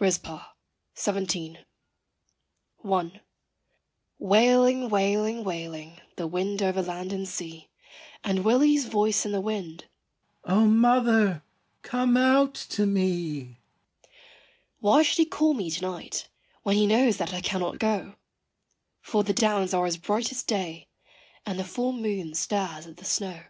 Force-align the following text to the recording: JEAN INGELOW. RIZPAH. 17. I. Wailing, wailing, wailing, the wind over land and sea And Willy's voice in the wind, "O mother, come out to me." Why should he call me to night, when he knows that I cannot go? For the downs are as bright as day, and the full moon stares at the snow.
JEAN 0.00 0.06
INGELOW. 0.06 0.08
RIZPAH. 0.08 0.52
17. 0.94 1.58
I. 2.90 3.20
Wailing, 4.18 4.88
wailing, 4.88 5.44
wailing, 5.44 6.00
the 6.16 6.26
wind 6.26 6.60
over 6.60 6.82
land 6.82 7.12
and 7.12 7.28
sea 7.28 7.70
And 8.24 8.42
Willy's 8.44 8.86
voice 8.86 9.24
in 9.24 9.30
the 9.30 9.40
wind, 9.40 9.84
"O 10.42 10.66
mother, 10.66 11.44
come 11.82 12.16
out 12.16 12.54
to 12.70 12.84
me." 12.84 13.58
Why 14.80 15.04
should 15.04 15.18
he 15.18 15.24
call 15.24 15.54
me 15.54 15.70
to 15.70 15.82
night, 15.82 16.26
when 16.64 16.74
he 16.74 16.88
knows 16.88 17.18
that 17.18 17.32
I 17.32 17.40
cannot 17.40 17.78
go? 17.78 18.16
For 19.02 19.22
the 19.22 19.32
downs 19.32 19.72
are 19.72 19.86
as 19.86 19.96
bright 19.98 20.32
as 20.32 20.42
day, 20.42 20.88
and 21.46 21.60
the 21.60 21.64
full 21.64 21.92
moon 21.92 22.34
stares 22.34 22.88
at 22.88 22.96
the 22.96 23.04
snow. 23.04 23.40